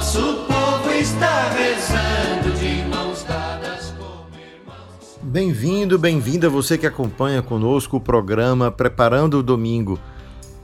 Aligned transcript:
Nosso 0.00 0.46
povo 0.48 0.90
está 0.92 1.50
rezando 1.50 2.58
de 2.58 2.88
mãos 2.88 3.22
dadas 3.22 3.92
como 3.98 4.30
irmãos. 4.34 5.18
Bem-vindo, 5.20 5.98
bem-vinda 5.98 6.48
você 6.48 6.78
que 6.78 6.86
acompanha 6.86 7.42
conosco 7.42 7.98
o 7.98 8.00
programa 8.00 8.70
Preparando 8.70 9.40
o 9.40 9.42
Domingo. 9.42 10.00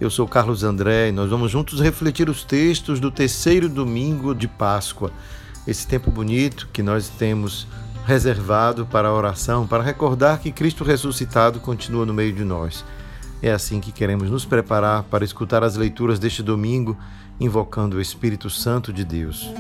Eu 0.01 0.09
sou 0.09 0.27
Carlos 0.27 0.65
André 0.65 1.11
e 1.11 1.13
nós 1.13 1.29
vamos 1.29 1.51
juntos 1.51 1.81
refletir 1.81 2.31
os 2.31 2.45
textos 2.45 2.99
do 2.99 3.11
terceiro 3.11 3.69
domingo 3.69 4.35
de 4.35 4.49
Páscoa. 4.49 5.13
Esse 5.69 5.87
tempo 5.87 6.11
bonito 6.11 6.71
que 6.73 6.83
nós 6.83 7.07
temos 7.11 7.67
reservado 8.07 8.87
para 8.87 9.09
a 9.09 9.15
oração, 9.15 9.67
para 9.67 9.83
recordar 9.83 10.39
que 10.39 10.51
Cristo 10.51 10.83
ressuscitado 10.83 11.61
continua 11.61 12.07
no 12.07 12.15
meio 12.15 12.33
de 12.33 12.43
nós. 12.43 12.83
É 13.43 13.53
assim 13.53 13.81
que 13.81 13.93
queremos 13.93 14.31
nos 14.31 14.47
preparar 14.47 15.03
para 15.03 15.25
escutar 15.25 15.63
as 15.63 15.77
leituras 15.77 16.19
deste 16.19 16.43
domingo, 16.43 16.97
invocando 17.41 17.97
o 17.97 18.01
Espírito 18.01 18.49
Santo 18.49 18.93
de 18.93 19.05
Deus. 19.05 19.51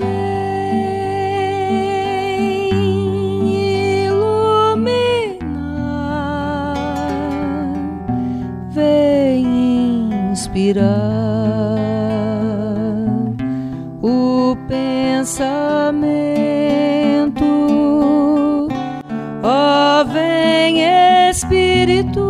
Vem 8.70 10.10
inspirar 10.32 10.86
o 14.02 14.56
pensamento. 14.68 16.26
Ó, 19.42 20.04
vem 20.04 20.82
Espírito, 21.30 22.20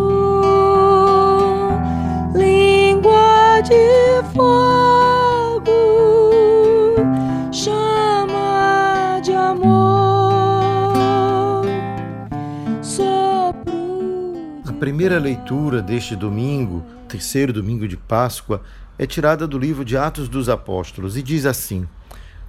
primeira 14.97 15.19
leitura 15.19 15.83
deste 15.83 16.17
domingo, 16.17 16.83
terceiro 17.07 17.53
domingo 17.53 17.87
de 17.87 17.99
Páscoa, 17.99 18.63
é 18.99 19.07
tirada 19.07 19.47
do 19.47 19.59
livro 19.59 19.85
de 19.85 19.95
Atos 19.95 20.27
dos 20.27 20.49
Apóstolos 20.49 21.19
e 21.19 21.23
diz 21.23 21.45
assim: 21.45 21.87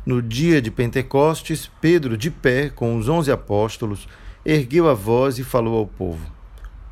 No 0.05 0.21
dia 0.21 0.61
de 0.61 0.71
Pentecostes, 0.71 1.69
Pedro, 1.81 2.15
de 2.15 2.31
pé 2.31 2.69
com 2.69 2.95
os 2.95 3.09
onze 3.09 3.33
apóstolos, 3.33 4.07
ergueu 4.45 4.87
a 4.87 4.93
voz 4.93 5.37
e 5.37 5.43
falou 5.43 5.77
ao 5.77 5.85
povo: 5.85 6.25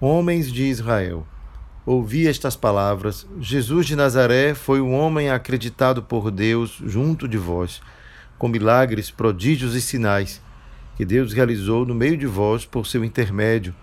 Homens 0.02 0.52
de 0.52 0.64
Israel, 0.64 1.26
ouvi 1.86 2.28
estas 2.28 2.58
palavras: 2.58 3.26
Jesus 3.39 3.86
de 3.86 3.95
Nazaré 3.95 4.53
foi 4.53 4.81
um 4.81 4.94
homem 4.94 5.30
acreditado 5.30 6.03
por 6.03 6.31
Deus 6.31 6.81
junto 6.86 7.30
de 7.30 7.38
vós, 7.38 7.81
com 8.38 8.50
milagres, 8.50 9.09
prodígios 9.09 9.73
e 9.73 9.80
sinais 9.80 10.42
que 10.98 11.06
Deus 11.06 11.31
realizou 11.31 11.86
no 11.86 11.95
meio 11.95 12.17
de 12.17 12.28
vós 12.28 12.66
por 12.66 12.86
seu 12.86 13.06
intermédio, 13.06 13.73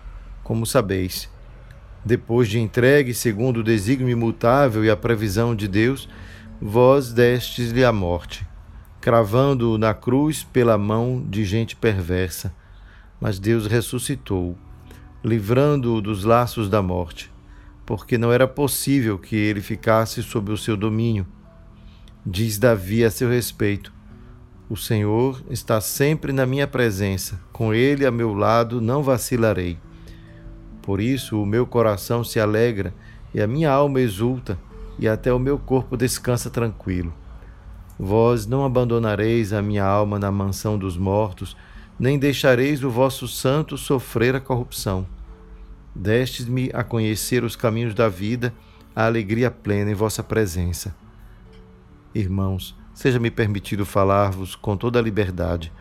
como 0.43 0.67
sabeis. 0.67 1.32
Depois 2.05 2.49
de 2.49 2.59
entregue 2.59 3.13
segundo 3.13 3.57
o 3.57 3.63
desígnio 3.63 4.09
imutável 4.09 4.83
e 4.83 4.89
a 4.89 4.97
previsão 4.97 5.55
de 5.55 5.67
Deus, 5.67 6.09
vós 6.61 7.13
destes-lhe 7.13 7.83
a 7.83 7.93
morte, 7.93 8.45
cravando-o 8.99 9.77
na 9.77 9.93
cruz 9.93 10.43
pela 10.43 10.77
mão 10.77 11.25
de 11.29 11.45
gente 11.45 11.75
perversa. 11.75 12.53
Mas 13.21 13.39
Deus 13.39 13.67
ressuscitou, 13.67 14.57
livrando-o 15.23 16.01
dos 16.01 16.25
laços 16.25 16.69
da 16.69 16.81
morte, 16.81 17.31
porque 17.85 18.17
não 18.17 18.33
era 18.33 18.47
possível 18.47 19.17
que 19.17 19.37
ele 19.37 19.61
ficasse 19.61 20.21
sob 20.21 20.51
o 20.51 20.57
seu 20.57 20.75
domínio. 20.75 21.25
Diz 22.25 22.57
Davi 22.57 23.05
a 23.05 23.11
seu 23.11 23.29
respeito: 23.29 23.93
O 24.69 24.75
Senhor 24.75 25.41
está 25.49 25.79
sempre 25.79 26.33
na 26.33 26.45
minha 26.45 26.67
presença, 26.67 27.39
com 27.53 27.73
ele 27.73 28.05
a 28.05 28.11
meu 28.11 28.33
lado 28.33 28.81
não 28.81 29.01
vacilarei. 29.01 29.77
Por 30.83 30.99
isso 30.99 31.41
o 31.41 31.45
meu 31.45 31.65
coração 31.65 32.23
se 32.23 32.39
alegra 32.39 32.93
e 33.33 33.41
a 33.41 33.47
minha 33.47 33.71
alma 33.71 33.99
exulta, 33.99 34.59
e 34.99 35.07
até 35.07 35.33
o 35.33 35.39
meu 35.39 35.57
corpo 35.57 35.97
descansa 35.97 36.51
tranquilo. 36.51 37.11
Vós 37.97 38.45
não 38.45 38.63
abandonareis 38.63 39.53
a 39.53 39.61
minha 39.61 39.83
alma 39.83 40.19
na 40.19 40.31
mansão 40.31 40.77
dos 40.77 40.97
mortos, 40.97 41.57
nem 41.97 42.19
deixareis 42.19 42.83
o 42.83 42.91
vosso 42.91 43.27
santo 43.27 43.77
sofrer 43.77 44.35
a 44.35 44.41
corrupção. 44.41 45.07
Destes-me 45.95 46.69
a 46.73 46.83
conhecer 46.83 47.43
os 47.43 47.55
caminhos 47.55 47.95
da 47.95 48.09
vida, 48.09 48.53
a 48.95 49.05
alegria 49.05 49.49
plena 49.49 49.91
em 49.91 49.95
vossa 49.95 50.21
presença. 50.21 50.93
Irmãos, 52.13 52.75
seja-me 52.93 53.31
permitido 53.31 53.85
falar-vos 53.85 54.55
com 54.55 54.75
toda 54.75 54.99
a 54.99 55.01
liberdade. 55.01 55.71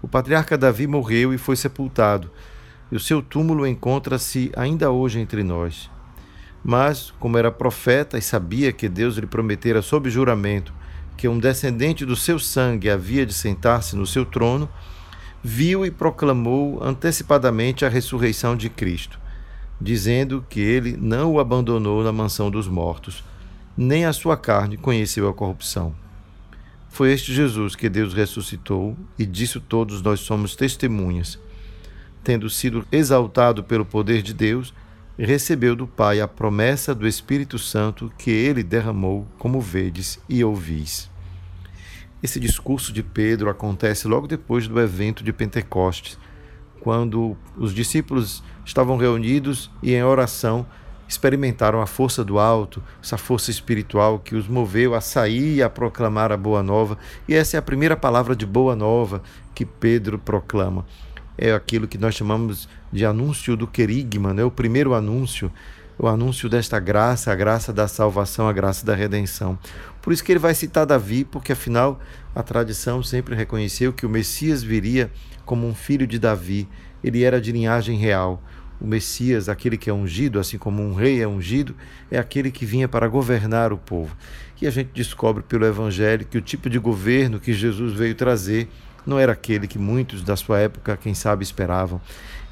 O 0.00 0.08
patriarca 0.08 0.56
Davi 0.56 0.86
morreu 0.86 1.34
e 1.34 1.38
foi 1.38 1.56
sepultado, 1.56 2.30
e 2.90 2.96
o 2.96 3.00
seu 3.00 3.22
túmulo 3.22 3.66
encontra-se 3.66 4.52
ainda 4.56 4.90
hoje 4.90 5.18
entre 5.18 5.42
nós. 5.42 5.90
Mas, 6.64 7.12
como 7.18 7.36
era 7.36 7.50
profeta 7.50 8.16
e 8.16 8.22
sabia 8.22 8.72
que 8.72 8.88
Deus 8.88 9.16
lhe 9.16 9.26
prometera 9.26 9.82
sob 9.82 10.08
juramento 10.08 10.72
que 11.16 11.28
um 11.28 11.38
descendente 11.38 12.04
do 12.04 12.16
seu 12.16 12.38
sangue 12.38 12.90
havia 12.90 13.24
de 13.24 13.32
sentar-se 13.32 13.96
no 13.96 14.06
seu 14.06 14.24
trono, 14.24 14.68
viu 15.42 15.84
e 15.84 15.90
proclamou 15.90 16.82
antecipadamente 16.82 17.84
a 17.84 17.88
ressurreição 17.88 18.56
de 18.56 18.68
Cristo, 18.68 19.18
dizendo 19.80 20.44
que 20.48 20.60
ele 20.60 20.96
não 20.96 21.32
o 21.32 21.40
abandonou 21.40 22.02
na 22.02 22.12
mansão 22.12 22.50
dos 22.50 22.66
mortos, 22.66 23.22
nem 23.76 24.04
a 24.06 24.12
sua 24.12 24.36
carne 24.36 24.76
conheceu 24.76 25.28
a 25.28 25.34
corrupção. 25.34 25.94
Foi 26.88 27.12
este 27.12 27.34
Jesus 27.34 27.74
que 27.74 27.88
Deus 27.88 28.14
ressuscitou, 28.14 28.96
e 29.18 29.26
disso 29.26 29.60
todos 29.60 30.00
nós 30.00 30.20
somos 30.20 30.54
testemunhas. 30.54 31.38
Tendo 32.24 32.48
sido 32.48 32.86
exaltado 32.90 33.62
pelo 33.62 33.84
poder 33.84 34.22
de 34.22 34.32
Deus, 34.32 34.72
recebeu 35.18 35.76
do 35.76 35.86
Pai 35.86 36.22
a 36.22 36.26
promessa 36.26 36.94
do 36.94 37.06
Espírito 37.06 37.58
Santo 37.58 38.10
que 38.16 38.30
ele 38.30 38.62
derramou, 38.62 39.26
como 39.38 39.60
vedes 39.60 40.18
e 40.26 40.42
ouvis. 40.42 41.10
Esse 42.22 42.40
discurso 42.40 42.94
de 42.94 43.02
Pedro 43.02 43.50
acontece 43.50 44.08
logo 44.08 44.26
depois 44.26 44.66
do 44.66 44.80
evento 44.80 45.22
de 45.22 45.34
Pentecostes, 45.34 46.18
quando 46.80 47.36
os 47.58 47.74
discípulos 47.74 48.42
estavam 48.64 48.96
reunidos 48.96 49.70
e 49.82 49.92
em 49.92 50.02
oração 50.02 50.66
experimentaram 51.06 51.82
a 51.82 51.86
força 51.86 52.24
do 52.24 52.38
alto, 52.38 52.82
essa 53.02 53.18
força 53.18 53.50
espiritual 53.50 54.18
que 54.18 54.34
os 54.34 54.48
moveu 54.48 54.94
a 54.94 55.00
sair 55.02 55.56
e 55.56 55.62
a 55.62 55.68
proclamar 55.68 56.32
a 56.32 56.36
boa 56.36 56.62
nova. 56.62 56.96
E 57.28 57.34
essa 57.34 57.56
é 57.56 57.58
a 57.58 57.62
primeira 57.62 57.96
palavra 57.96 58.34
de 58.34 58.46
boa 58.46 58.74
nova 58.74 59.22
que 59.54 59.66
Pedro 59.66 60.18
proclama. 60.18 60.86
É 61.36 61.52
aquilo 61.52 61.88
que 61.88 61.98
nós 61.98 62.14
chamamos 62.14 62.68
de 62.92 63.04
anúncio 63.04 63.56
do 63.56 63.66
querigma, 63.66 64.32
né? 64.32 64.44
o 64.44 64.50
primeiro 64.50 64.94
anúncio, 64.94 65.50
o 65.98 66.06
anúncio 66.06 66.48
desta 66.48 66.78
graça, 66.78 67.32
a 67.32 67.34
graça 67.34 67.72
da 67.72 67.88
salvação, 67.88 68.48
a 68.48 68.52
graça 68.52 68.84
da 68.84 68.94
redenção. 68.94 69.58
Por 70.00 70.12
isso 70.12 70.22
que 70.22 70.32
ele 70.32 70.38
vai 70.38 70.54
citar 70.54 70.86
Davi, 70.86 71.24
porque 71.24 71.52
afinal 71.52 72.00
a 72.34 72.42
tradição 72.42 73.02
sempre 73.02 73.34
reconheceu 73.34 73.92
que 73.92 74.06
o 74.06 74.08
Messias 74.08 74.62
viria 74.62 75.10
como 75.44 75.66
um 75.66 75.74
filho 75.74 76.06
de 76.06 76.18
Davi, 76.18 76.68
ele 77.02 77.22
era 77.22 77.40
de 77.40 77.52
linhagem 77.52 77.98
real. 77.98 78.42
O 78.80 78.86
Messias, 78.86 79.48
aquele 79.48 79.78
que 79.78 79.88
é 79.88 79.92
ungido, 79.92 80.38
assim 80.38 80.58
como 80.58 80.82
um 80.82 80.94
rei 80.94 81.22
é 81.22 81.28
ungido, 81.28 81.74
é 82.10 82.18
aquele 82.18 82.50
que 82.50 82.66
vinha 82.66 82.88
para 82.88 83.06
governar 83.06 83.72
o 83.72 83.78
povo. 83.78 84.16
E 84.60 84.66
a 84.66 84.70
gente 84.70 84.90
descobre 84.94 85.42
pelo 85.42 85.66
Evangelho 85.66 86.26
que 86.26 86.38
o 86.38 86.40
tipo 86.40 86.70
de 86.70 86.78
governo 86.78 87.38
que 87.38 87.52
Jesus 87.52 87.92
veio 87.92 88.14
trazer 88.14 88.68
não 89.06 89.18
era 89.18 89.32
aquele 89.32 89.66
que 89.66 89.78
muitos 89.78 90.22
da 90.22 90.36
sua 90.36 90.58
época, 90.60 90.96
quem 90.96 91.14
sabe, 91.14 91.42
esperavam. 91.42 92.00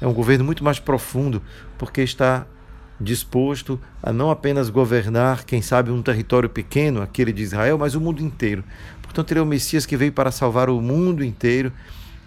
É 0.01 0.07
um 0.07 0.13
governo 0.13 0.43
muito 0.43 0.63
mais 0.63 0.79
profundo, 0.79 1.41
porque 1.77 2.01
está 2.01 2.45
disposto 2.99 3.79
a 4.01 4.13
não 4.13 4.29
apenas 4.29 4.69
governar, 4.69 5.43
quem 5.45 5.61
sabe, 5.61 5.91
um 5.91 6.01
território 6.01 6.49
pequeno, 6.49 7.01
aquele 7.01 7.33
de 7.33 7.43
Israel, 7.43 7.77
mas 7.77 7.95
o 7.95 8.01
mundo 8.01 8.21
inteiro. 8.21 8.63
Portanto, 9.01 9.31
ele 9.31 9.39
é 9.39 9.43
o 9.43 9.45
Messias 9.45 9.85
que 9.85 9.97
veio 9.97 10.11
para 10.11 10.31
salvar 10.31 10.69
o 10.69 10.81
mundo 10.81 11.23
inteiro 11.23 11.71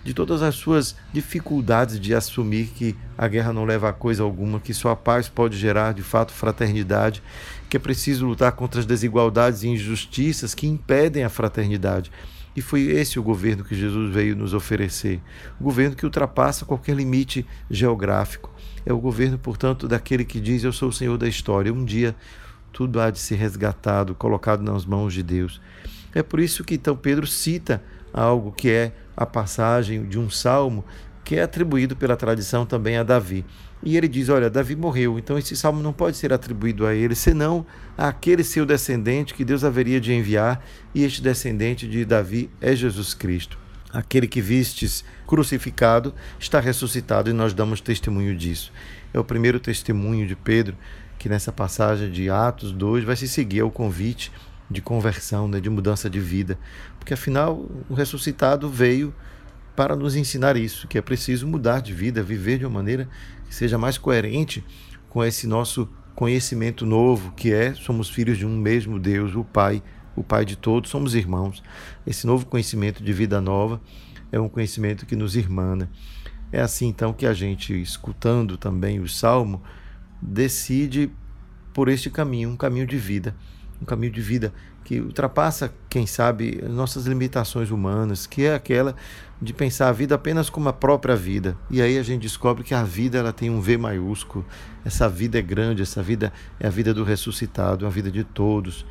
de 0.06 0.14
todas 0.14 0.40
as 0.40 0.54
suas 0.54 0.94
dificuldades 1.12 1.98
de 1.98 2.14
assumir 2.14 2.66
que 2.68 2.94
a 3.18 3.26
guerra 3.26 3.52
não 3.52 3.64
leva 3.64 3.88
a 3.88 3.92
coisa 3.92 4.22
alguma, 4.22 4.60
que 4.60 4.72
só 4.72 4.90
a 4.90 4.96
paz 4.96 5.28
pode 5.28 5.56
gerar 5.58 5.92
de 5.92 6.02
fato 6.02 6.30
fraternidade, 6.32 7.20
que 7.68 7.76
é 7.76 7.80
preciso 7.80 8.24
lutar 8.24 8.52
contra 8.52 8.78
as 8.78 8.86
desigualdades 8.86 9.64
e 9.64 9.68
injustiças 9.68 10.54
que 10.54 10.68
impedem 10.68 11.24
a 11.24 11.28
fraternidade. 11.28 12.12
E 12.56 12.62
foi 12.62 12.82
esse 12.84 13.18
o 13.18 13.22
governo 13.22 13.62
que 13.62 13.74
Jesus 13.74 14.12
veio 14.12 14.34
nos 14.34 14.54
oferecer. 14.54 15.20
O 15.60 15.64
governo 15.64 15.94
que 15.94 16.06
ultrapassa 16.06 16.64
qualquer 16.64 16.96
limite 16.96 17.46
geográfico. 17.70 18.50
É 18.84 18.92
o 18.92 18.98
governo, 18.98 19.38
portanto, 19.38 19.86
daquele 19.86 20.24
que 20.24 20.40
diz: 20.40 20.64
Eu 20.64 20.72
sou 20.72 20.88
o 20.88 20.92
Senhor 20.92 21.18
da 21.18 21.28
história. 21.28 21.72
Um 21.72 21.84
dia 21.84 22.16
tudo 22.72 23.00
há 23.00 23.10
de 23.10 23.18
ser 23.18 23.36
resgatado, 23.36 24.14
colocado 24.14 24.62
nas 24.62 24.84
mãos 24.84 25.12
de 25.12 25.22
Deus. 25.22 25.60
É 26.14 26.22
por 26.22 26.40
isso 26.40 26.64
que 26.64 26.74
então 26.74 26.96
Pedro 26.96 27.26
cita 27.26 27.82
algo 28.12 28.52
que 28.52 28.70
é 28.70 28.92
a 29.16 29.26
passagem 29.26 30.06
de 30.06 30.18
um 30.18 30.30
salmo 30.30 30.84
que 31.24 31.36
é 31.36 31.42
atribuído 31.42 31.96
pela 31.96 32.16
tradição 32.16 32.64
também 32.64 32.96
a 32.96 33.02
Davi. 33.02 33.44
E 33.86 33.96
ele 33.96 34.08
diz: 34.08 34.28
Olha, 34.28 34.50
Davi 34.50 34.74
morreu, 34.74 35.16
então 35.16 35.38
esse 35.38 35.56
salmo 35.56 35.80
não 35.80 35.92
pode 35.92 36.16
ser 36.16 36.32
atribuído 36.32 36.84
a 36.84 36.92
ele, 36.92 37.14
senão 37.14 37.64
àquele 37.96 38.42
seu 38.42 38.66
descendente 38.66 39.32
que 39.32 39.44
Deus 39.44 39.62
haveria 39.62 40.00
de 40.00 40.12
enviar, 40.12 40.60
e 40.92 41.04
este 41.04 41.22
descendente 41.22 41.86
de 41.86 42.04
Davi 42.04 42.50
é 42.60 42.74
Jesus 42.74 43.14
Cristo. 43.14 43.56
Aquele 43.92 44.26
que 44.26 44.40
vistes 44.40 45.04
crucificado 45.24 46.12
está 46.36 46.58
ressuscitado 46.58 47.30
e 47.30 47.32
nós 47.32 47.54
damos 47.54 47.80
testemunho 47.80 48.36
disso. 48.36 48.72
É 49.14 49.20
o 49.20 49.24
primeiro 49.24 49.60
testemunho 49.60 50.26
de 50.26 50.34
Pedro 50.34 50.76
que 51.16 51.28
nessa 51.28 51.52
passagem 51.52 52.10
de 52.10 52.28
Atos 52.28 52.72
2 52.72 53.04
vai 53.04 53.14
se 53.14 53.28
seguir 53.28 53.60
ao 53.60 53.70
convite 53.70 54.32
de 54.68 54.82
conversão, 54.82 55.46
né, 55.46 55.60
de 55.60 55.70
mudança 55.70 56.10
de 56.10 56.18
vida, 56.18 56.58
porque 56.98 57.14
afinal 57.14 57.64
o 57.88 57.94
ressuscitado 57.94 58.68
veio 58.68 59.14
para 59.76 59.94
nos 59.94 60.16
ensinar 60.16 60.56
isso, 60.56 60.88
que 60.88 60.96
é 60.96 61.02
preciso 61.02 61.46
mudar 61.46 61.80
de 61.80 61.92
vida, 61.92 62.22
viver 62.22 62.58
de 62.58 62.64
uma 62.64 62.72
maneira 62.72 63.08
que 63.46 63.54
seja 63.54 63.76
mais 63.76 63.98
coerente 63.98 64.64
com 65.10 65.22
esse 65.22 65.46
nosso 65.46 65.88
conhecimento 66.14 66.86
novo, 66.86 67.32
que 67.32 67.52
é 67.52 67.74
somos 67.74 68.08
filhos 68.08 68.38
de 68.38 68.46
um 68.46 68.56
mesmo 68.56 68.98
Deus, 68.98 69.34
o 69.34 69.44
Pai, 69.44 69.82
o 70.16 70.24
Pai 70.24 70.46
de 70.46 70.56
todos, 70.56 70.90
somos 70.90 71.14
irmãos. 71.14 71.62
Esse 72.06 72.26
novo 72.26 72.46
conhecimento 72.46 73.04
de 73.04 73.12
vida 73.12 73.38
nova 73.40 73.80
é 74.32 74.40
um 74.40 74.48
conhecimento 74.48 75.04
que 75.04 75.14
nos 75.14 75.36
irmana. 75.36 75.90
É 76.50 76.60
assim 76.60 76.88
então 76.88 77.12
que 77.12 77.26
a 77.26 77.34
gente, 77.34 77.78
escutando 77.80 78.56
também 78.56 78.98
o 78.98 79.08
salmo, 79.08 79.62
decide 80.22 81.10
por 81.74 81.88
este 81.88 82.08
caminho, 82.08 82.48
um 82.48 82.56
caminho 82.56 82.86
de 82.86 82.96
vida, 82.96 83.36
um 83.80 83.84
caminho 83.84 84.12
de 84.12 84.20
vida 84.20 84.52
que 84.84 85.00
ultrapassa, 85.00 85.72
quem 85.90 86.06
sabe, 86.06 86.62
nossas 86.62 87.06
limitações 87.06 87.70
humanas, 87.70 88.26
que 88.26 88.44
é 88.44 88.54
aquela 88.54 88.94
de 89.42 89.52
pensar 89.52 89.88
a 89.88 89.92
vida 89.92 90.14
apenas 90.14 90.48
como 90.48 90.68
a 90.68 90.72
própria 90.72 91.16
vida. 91.16 91.58
E 91.68 91.82
aí 91.82 91.98
a 91.98 92.02
gente 92.02 92.22
descobre 92.22 92.62
que 92.62 92.72
a 92.72 92.84
vida 92.84 93.18
ela 93.18 93.32
tem 93.32 93.50
um 93.50 93.60
V 93.60 93.76
maiúsculo. 93.76 94.44
Essa 94.84 95.08
vida 95.08 95.38
é 95.38 95.42
grande, 95.42 95.82
essa 95.82 96.02
vida 96.02 96.32
é 96.60 96.68
a 96.68 96.70
vida 96.70 96.94
do 96.94 97.02
ressuscitado, 97.02 97.84
a 97.84 97.90
vida 97.90 98.10
de 98.10 98.22
todos. 98.22 98.86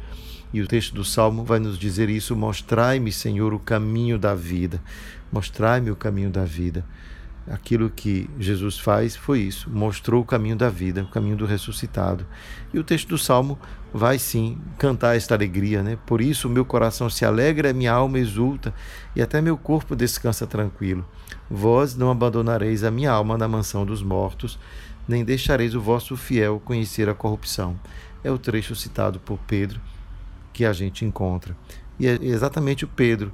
E 0.54 0.62
o 0.62 0.68
texto 0.68 0.94
do 0.94 1.04
Salmo 1.04 1.44
vai 1.44 1.60
nos 1.60 1.80
dizer 1.80 2.10
isso: 2.10 2.36
Mostrai-me, 2.36 3.12
Senhor, 3.12 3.54
o 3.54 3.60
caminho 3.60 4.20
da 4.20 4.36
vida. 4.36 4.82
Mostrai-me 5.32 5.92
o 5.92 5.96
caminho 5.96 6.30
da 6.30 6.44
vida 6.44 6.86
aquilo 7.50 7.90
que 7.90 8.30
Jesus 8.40 8.80
faz 8.80 9.16
foi 9.16 9.40
isso, 9.40 9.70
mostrou 9.70 10.22
o 10.22 10.26
caminho 10.26 10.56
da 10.56 10.70
vida, 10.70 11.04
o 11.04 11.08
caminho 11.08 11.36
do 11.36 11.46
ressuscitado. 11.46 12.26
E 12.74 12.80
o 12.80 12.84
texto 12.84 13.10
do 13.10 13.18
Salmo 13.18 13.58
vai 13.94 14.18
sim 14.18 14.58
cantar 14.78 15.16
esta 15.16 15.36
alegria, 15.36 15.84
né? 15.84 15.98
Por 16.06 16.22
isso 16.22 16.48
o 16.48 16.52
meu 16.52 16.66
coração 16.66 17.10
se 17.10 17.24
alegra, 17.24 17.74
minha 17.74 17.94
alma 17.94 18.20
exulta 18.20 18.74
e 19.16 19.22
até 19.22 19.42
meu 19.42 19.58
corpo 19.58 19.96
descansa 19.96 20.48
tranquilo. 20.48 21.06
Vós 21.50 21.96
não 21.96 22.10
abandonareis 22.10 22.84
a 22.84 22.92
minha 22.92 23.12
alma 23.12 23.38
na 23.38 23.48
mansão 23.48 23.86
dos 23.86 24.02
mortos, 24.02 24.58
nem 25.08 25.24
deixareis 25.24 25.76
o 25.76 25.82
vosso 25.82 26.18
fiel 26.18 26.62
conhecer 26.66 27.08
a 27.08 27.14
corrupção. 27.14 27.80
É 28.24 28.32
o 28.32 28.40
trecho 28.40 28.76
citado 28.76 29.20
por 29.20 29.38
Pedro 29.46 29.80
que 30.52 30.66
a 30.66 30.74
gente 30.74 31.06
encontra. 31.06 31.56
E 32.00 32.08
é 32.08 32.18
exatamente 32.22 32.84
o 32.84 32.88
Pedro, 32.88 33.32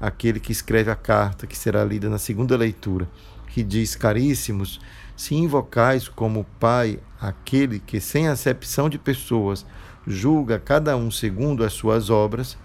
aquele 0.00 0.40
que 0.40 0.50
escreve 0.50 0.90
a 0.90 0.96
carta 0.96 1.46
que 1.46 1.56
será 1.56 1.84
lida 1.84 2.08
na 2.08 2.16
segunda 2.16 2.56
leitura 2.56 3.06
que 3.52 3.62
diz: 3.62 3.94
Caríssimos, 3.94 4.80
se 5.16 5.34
invocais 5.34 6.08
como 6.08 6.46
Pai 6.58 6.98
aquele 7.20 7.78
que, 7.78 8.00
sem 8.00 8.28
acepção 8.28 8.88
de 8.88 8.98
pessoas, 8.98 9.66
julga 10.06 10.58
cada 10.58 10.96
um 10.96 11.10
segundo 11.10 11.62
as 11.62 11.72
suas 11.72 12.08
obras, 12.08 12.56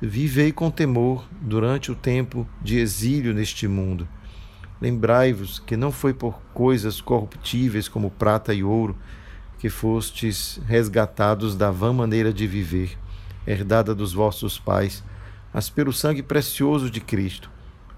vivei 0.00 0.52
com 0.52 0.70
temor 0.70 1.26
durante 1.40 1.90
o 1.90 1.94
tempo 1.94 2.46
de 2.60 2.78
exílio 2.78 3.32
neste 3.32 3.66
mundo. 3.66 4.06
Lembrai-vos 4.80 5.58
que 5.60 5.76
não 5.76 5.90
foi 5.90 6.12
por 6.12 6.42
coisas 6.52 7.00
corruptíveis 7.00 7.88
como 7.88 8.10
prata 8.10 8.52
e 8.52 8.62
ouro 8.62 8.98
que 9.58 9.70
fostes 9.70 10.60
resgatados 10.66 11.56
da 11.56 11.70
vã 11.70 11.90
maneira 11.90 12.34
de 12.34 12.46
viver, 12.46 12.98
herdada 13.46 13.94
dos 13.94 14.12
vossos 14.12 14.58
pais, 14.58 15.02
mas 15.54 15.70
pelo 15.70 15.92
sangue 15.92 16.22
precioso 16.22 16.90
de 16.90 17.00
Cristo, 17.00 17.50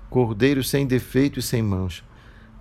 cordeiro 0.08 0.62
sem 0.62 0.86
defeito 0.86 1.40
e 1.40 1.42
sem 1.42 1.60
mancha 1.60 2.04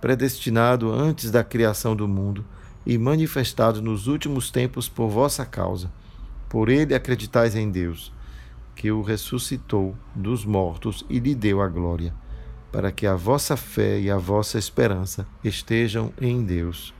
predestinado 0.06 0.92
antes 0.92 1.32
da 1.32 1.42
criação 1.42 1.96
do 1.96 2.06
mundo 2.06 2.44
e 2.86 2.96
manifestado 2.96 3.82
nos 3.82 4.06
últimos 4.06 4.52
tempos 4.52 4.88
por 4.88 5.08
vossa 5.08 5.44
causa. 5.44 5.90
Por 6.48 6.68
ele 6.68 6.94
acreditais 6.94 7.56
em 7.56 7.68
Deus, 7.68 8.12
que 8.76 8.88
o 8.88 9.02
ressuscitou 9.02 9.96
dos 10.14 10.44
mortos 10.44 11.04
e 11.10 11.18
lhe 11.18 11.34
deu 11.34 11.60
a 11.60 11.66
glória, 11.66 12.14
para 12.70 12.92
que 12.92 13.04
a 13.04 13.16
vossa 13.16 13.56
fé 13.56 13.98
e 13.98 14.08
a 14.08 14.16
vossa 14.16 14.60
esperança 14.60 15.26
estejam 15.42 16.12
em 16.20 16.40
Deus. 16.44 16.94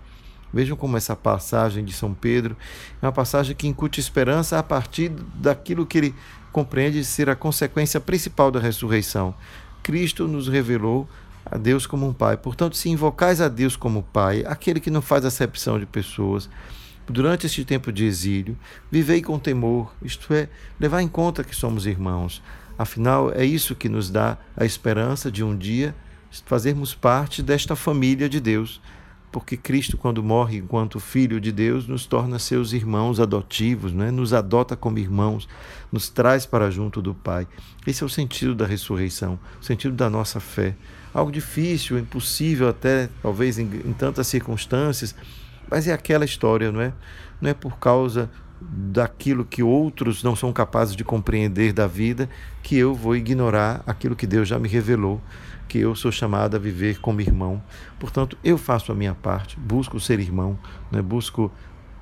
Vejam 0.53 0.77
como 0.77 0.97
essa 0.97 1.15
passagem 1.15 1.85
de 1.85 1.93
São 1.93 2.13
Pedro 2.13 2.57
é 3.01 3.07
uma 3.07 3.13
passagem 3.13 3.55
que 3.55 3.69
incute 3.69 4.01
esperança 4.01 4.59
a 4.59 4.65
partir 4.65 5.11
daquilo 5.37 5.87
que 5.87 5.99
ele 5.99 6.15
compreende 6.51 7.05
ser 7.05 7.31
a 7.31 7.37
consequência 7.37 8.01
principal 8.01 8.51
da 8.51 8.59
ressurreição. 8.59 9.33
Cristo 9.81 10.27
nos 10.27 10.49
revelou 10.49 11.09
a 11.51 11.57
Deus 11.57 11.87
como 11.87 12.07
um 12.07 12.13
Pai. 12.13 12.37
Portanto, 12.37 12.77
se 12.77 12.89
invocais 12.89 13.41
a 13.41 13.49
Deus 13.49 13.77
como 13.77 14.03
Pai, 14.03 14.45
aquele 14.47 14.81
que 14.81 14.91
não 14.91 15.01
faz 15.01 15.25
acepção 15.25 15.79
de 15.79 15.87
pessoas, 15.87 16.51
durante 17.09 17.47
este 17.47 17.65
tempo 17.65 17.93
de 17.93 18.05
exílio, 18.05 18.59
vivei 18.91 19.23
com 19.23 19.39
temor, 19.39 19.95
isto 20.03 20.35
é, 20.35 20.49
levar 20.79 21.03
em 21.03 21.09
conta 21.09 21.45
que 21.45 21.55
somos 21.55 21.87
irmãos. 21.87 22.43
Afinal, 22.77 23.33
é 23.33 23.45
isso 23.45 23.75
que 23.75 23.89
nos 23.89 24.11
dá 24.11 24.37
a 24.57 24.65
esperança 24.65 25.31
de 25.31 25.43
um 25.43 25.57
dia 25.57 25.95
fazermos 26.45 26.95
parte 26.95 27.43
desta 27.43 27.75
família 27.75 28.29
de 28.29 28.41
Deus. 28.41 28.81
Porque 29.33 29.57
Cristo, 29.57 29.97
quando 29.97 30.23
morre 30.23 30.59
enquanto 30.59 30.99
Filho 30.99 31.41
de 31.41 31.53
Deus, 31.53 31.87
nos 31.87 32.07
torna 32.07 32.39
seus 32.39 32.73
irmãos 32.73 33.21
adotivos, 33.21 33.93
né? 33.93 34.11
nos 34.11 34.33
adota 34.33 34.77
como 34.77 34.99
irmãos, 34.99 35.49
nos 35.93 36.09
traz 36.09 36.47
para 36.47 36.71
junto 36.71 37.03
do 37.03 37.15
Pai. 37.15 37.47
Esse 37.87 38.03
é 38.03 38.07
o 38.07 38.09
sentido 38.09 38.55
da 38.55 38.67
ressurreição, 38.67 39.39
o 39.61 39.65
sentido 39.65 39.95
da 39.95 40.09
nossa 40.09 40.41
fé 40.41 40.75
algo 41.17 41.33
difícil, 41.33 41.99
impossível 41.99 42.69
até, 42.69 43.09
talvez 43.23 43.59
em, 43.59 43.65
em 43.65 43.93
tantas 43.95 44.27
circunstâncias, 44.27 45.15
mas 45.71 45.89
é 45.89 45.93
aquela 45.93 46.27
história, 46.27 46.71
não 46.71 46.81
é? 46.81 46.93
Não 47.41 47.51
é 47.51 47.55
por 47.55 47.79
causa 47.79 48.31
daquilo 48.61 49.45
que 49.45 49.63
outros 49.63 50.23
não 50.23 50.37
são 50.37 50.53
capazes 50.53 50.95
de 50.95 51.03
compreender 51.03 51.73
da 51.73 51.87
vida 51.87 52.29
que 52.63 52.77
eu 52.77 52.95
vou 52.95 53.17
ignorar 53.17 53.83
aquilo 53.87 54.15
que 54.15 54.27
Deus 54.27 54.47
já 54.47 54.59
me 54.59 54.69
revelou, 54.69 55.21
que 55.67 55.79
eu 55.79 55.95
sou 55.95 56.13
chamado 56.13 56.55
a 56.55 56.59
viver 56.59 57.01
como 57.01 57.23
irmão. 57.23 57.63
Portanto, 57.99 58.37
eu 58.45 58.59
faço 58.59 58.93
a 58.93 58.95
minha 58.95 59.15
parte, 59.15 59.59
busco 59.59 59.99
ser 59.99 60.21
irmão, 60.21 60.59
né? 60.93 61.01
busco 61.01 61.51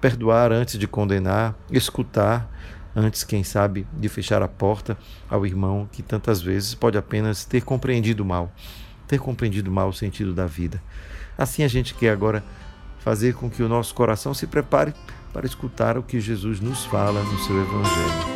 perdoar 0.01 0.51
antes 0.51 0.77
de 0.77 0.89
condenar, 0.89 1.55
escutar 1.71 2.51
antes, 2.97 3.23
quem 3.23 3.45
sabe, 3.45 3.87
de 3.93 4.09
fechar 4.09 4.43
a 4.43 4.49
porta 4.49 4.99
ao 5.29 5.47
irmão 5.47 5.89
que 5.91 6.03
tantas 6.03 6.43
vezes 6.43 6.75
pode 6.75 6.99
apenas 6.99 7.45
ter 7.45 7.63
compreendido 7.63 8.25
mal 8.25 8.53
ter 9.15 9.21
compreendido 9.21 9.71
mal 9.71 9.89
o 9.89 9.93
sentido 9.93 10.35
da 10.35 10.47
vida. 10.47 10.83
Assim 11.39 11.63
a 11.63 11.69
gente 11.69 11.95
quer 11.95 12.11
agora 12.11 12.43
fazer 12.99 13.35
com 13.35 13.49
que 13.49 13.63
o 13.63 13.69
nosso 13.69 13.95
coração 13.95 14.35
se 14.35 14.47
prepare 14.47 14.93
para 15.33 15.47
escutar 15.47 15.97
o 15.97 16.03
que 16.03 16.21
Jesus 16.21 16.61
nos 16.61 16.85
fala 16.85 17.23
no 17.23 17.39
seu 17.39 17.61
Evangelho. 17.61 18.35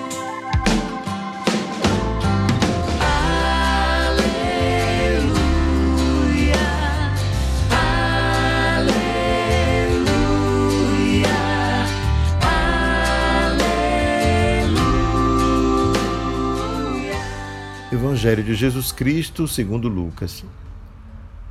Evangelho 17.90 18.44
de 18.44 18.54
Jesus 18.54 18.92
Cristo, 18.92 19.48
segundo 19.48 19.88
Lucas. 19.88 20.44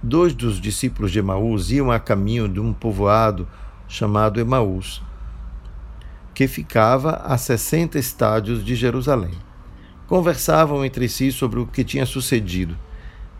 Dois 0.02 0.36
dos 0.36 0.62
discípulos 0.62 1.12
de 1.12 1.18
Emaús 1.18 1.72
iam 1.72 1.92
a 1.92 2.00
caminho 2.00 2.48
de 2.48 2.60
um 2.60 2.72
povoado 2.72 3.48
chamado 3.88 4.40
Emaús, 4.40 5.02
que 6.36 6.48
ficava 6.48 7.14
a 7.26 7.36
60 7.36 7.98
estádios 7.98 8.64
de 8.64 8.76
Jerusalém. 8.76 9.34
Conversavam 10.06 10.86
entre 10.86 11.10
si 11.10 11.32
sobre 11.32 11.60
o 11.60 11.66
que 11.66 11.84
tinha 11.84 12.06
sucedido. 12.06 12.78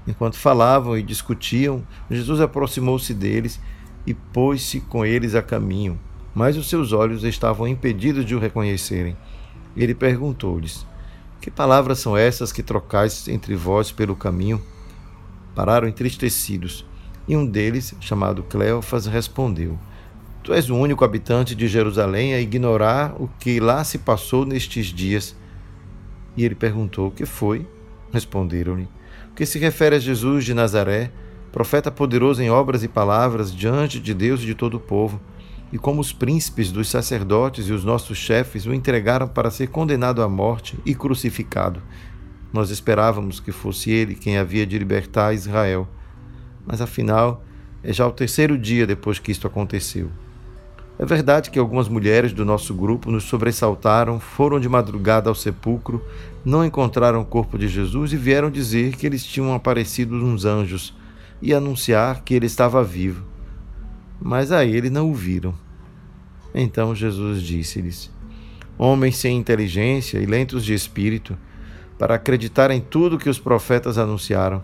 Enquanto 0.08 0.36
falavam 0.36 0.98
e 0.98 1.04
discutiam, 1.04 1.86
Jesus 2.10 2.42
aproximou-se 2.42 3.14
deles 3.14 3.62
e 4.06 4.16
pôs-se 4.16 4.82
com 4.82 5.06
eles 5.06 5.36
a 5.36 5.44
caminho, 5.44 6.00
mas 6.34 6.58
os 6.58 6.68
seus 6.68 6.92
olhos 6.92 7.24
estavam 7.24 7.68
impedidos 7.68 8.26
de 8.26 8.34
o 8.34 8.40
reconhecerem. 8.40 9.16
Ele 9.76 9.94
perguntou-lhes: 9.94 10.88
Que 11.40 11.52
palavras 11.52 12.00
são 12.00 12.18
essas 12.18 12.52
que 12.52 12.64
trocais 12.64 13.28
entre 13.28 13.56
vós 13.56 13.92
pelo 13.92 14.16
caminho? 14.16 14.60
Pararam 15.58 15.88
entristecidos, 15.88 16.86
e 17.28 17.36
um 17.36 17.44
deles, 17.44 17.96
chamado 18.00 18.44
Cleofas, 18.44 19.08
respondeu: 19.08 19.76
Tu 20.44 20.54
és 20.54 20.70
o 20.70 20.76
único 20.76 21.04
habitante 21.04 21.56
de 21.56 21.68
Jerusalém 21.68 22.36
a 22.36 22.40
ignorar 22.40 23.16
o 23.20 23.28
que 23.40 23.60
lá 23.60 23.84
se 23.84 23.98
passou 23.98 24.46
nestes 24.46 24.86
dias. 24.86 25.36
E 26.38 26.46
ele 26.46 26.54
perguntou: 26.54 27.08
O 27.08 27.12
que 27.12 27.26
foi? 27.26 27.66
Responderam-lhe: 28.14 28.88
O 29.32 29.34
que 29.34 29.48
se 29.48 29.58
refere 29.58 29.96
a 29.96 30.00
Jesus 30.00 30.46
de 30.46 30.54
Nazaré, 30.54 31.10
profeta 31.52 31.90
poderoso 31.90 32.40
em 32.40 32.52
obras 32.52 32.84
e 32.84 32.88
palavras 32.88 33.52
diante 33.52 34.00
de 34.00 34.14
Deus 34.14 34.44
e 34.44 34.46
de 34.46 34.54
todo 34.54 34.76
o 34.76 34.80
povo, 34.80 35.20
e 35.74 35.80
como 35.80 36.02
os 36.02 36.14
príncipes 36.14 36.72
dos 36.72 36.88
sacerdotes 36.88 37.68
e 37.68 37.74
os 37.74 37.84
nossos 37.84 38.20
chefes 38.20 38.68
o 38.68 38.76
entregaram 38.76 39.28
para 39.28 39.50
ser 39.50 39.70
condenado 39.70 40.22
à 40.22 40.30
morte 40.30 40.78
e 40.86 40.94
crucificado. 40.94 41.82
Nós 42.52 42.70
esperávamos 42.70 43.40
que 43.40 43.52
fosse 43.52 43.92
ele 43.92 44.16
quem 44.16 44.38
havia 44.38 44.66
de 44.66 44.78
libertar 44.78 45.34
Israel. 45.34 45.88
Mas 46.66 46.82
afinal, 46.82 47.44
é 47.84 47.94
já 47.94 48.08
o 48.08 48.12
terceiro 48.12 48.58
dia 48.58 48.88
depois 48.88 49.20
que 49.20 49.32
isto 49.32 49.48
aconteceu. 49.48 50.10
É 51.00 51.06
verdade 51.06 51.52
que 51.52 51.60
algumas 51.60 51.88
mulheres 51.88 52.34
do 52.34 52.44
nosso 52.44 52.74
grupo 52.74 53.12
nos 53.12 53.26
sobressaltaram, 53.26 54.20
foram 54.20 54.60
de 54.60 54.68
madrugada 54.68 55.30
ao 55.30 55.36
sepulcro, 55.36 56.04
não 56.44 56.66
encontraram 56.66 57.22
o 57.22 57.26
corpo 57.26 57.58
de 57.58 57.68
Jesus 57.68 58.14
e 58.14 58.18
vieram 58.18 58.50
dizer 58.50 58.96
que 58.96 59.06
eles 59.06 59.24
tinham 59.24 59.54
aparecido 59.54 60.16
uns 60.16 60.44
anjos 60.44 60.96
e 61.40 61.54
anunciar 61.54 62.24
que 62.24 62.34
ele 62.34 62.48
estava 62.48 62.84
vivo. 62.84 63.24
Mas 64.20 64.52
a 64.52 64.66
ele 64.66 64.90
não 64.90 65.12
o 65.12 65.14
viram. 65.14 65.54
Então 66.54 66.96
Jesus 66.96 67.44
disse-lhes: 67.44 68.12
Homens 68.76 69.18
sem 69.18 69.38
inteligência 69.38 70.18
e 70.18 70.26
lentos 70.26 70.66
de 70.66 70.74
espírito, 70.74 71.38
para 71.98 72.16
acreditar 72.16 72.72
em 72.72 72.82
tudo 72.82 73.18
que 73.18 73.30
os 73.30 73.40
profetas 73.40 73.98
anunciaram, 73.98 74.64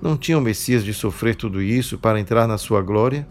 não 0.00 0.16
tinha 0.16 0.36
o 0.36 0.42
Messias 0.42 0.84
de 0.84 0.92
sofrer 0.92 1.34
tudo 1.34 1.62
isso 1.62 1.96
para 1.98 2.20
entrar 2.20 2.46
na 2.46 2.58
sua 2.58 2.82
glória? 2.82 3.26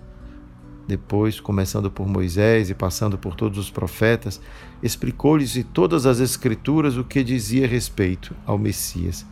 Depois, 0.87 1.39
começando 1.39 1.89
por 1.89 2.07
Moisés 2.07 2.69
e 2.69 2.73
passando 2.75 3.17
por 3.17 3.35
todos 3.35 3.57
os 3.57 3.71
profetas, 3.71 4.39
explicou-lhes 4.83 5.51
de 5.51 5.63
todas 5.63 6.05
as 6.05 6.19
Escrituras 6.19 6.95
o 6.95 7.03
que 7.03 7.23
dizia 7.23 7.67
respeito 7.67 8.35
ao 8.45 8.57
Messias. 8.57 9.25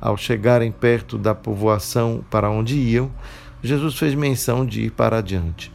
Ao 0.00 0.16
chegarem 0.16 0.70
perto 0.70 1.18
da 1.18 1.34
povoação 1.34 2.24
para 2.30 2.48
onde 2.48 2.76
iam, 2.76 3.10
Jesus 3.60 3.98
fez 3.98 4.14
menção 4.14 4.64
de 4.64 4.82
ir 4.82 4.90
para 4.92 5.18
adiante. 5.18 5.72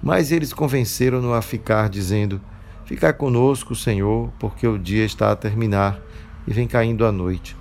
Mas 0.00 0.30
eles 0.30 0.52
convenceram-no 0.52 1.34
a 1.34 1.42
ficar, 1.42 1.88
dizendo: 1.88 2.40
Ficar 2.84 3.14
conosco, 3.14 3.74
Senhor, 3.74 4.30
porque 4.38 4.66
o 4.68 4.78
dia 4.78 5.04
está 5.04 5.32
a 5.32 5.36
terminar 5.36 6.00
e 6.46 6.52
vem 6.52 6.66
caindo 6.66 7.04
a 7.04 7.12
noite. 7.12 7.56